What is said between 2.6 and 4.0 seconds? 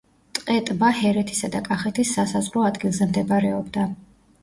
ადგილზე მდებარეობდა.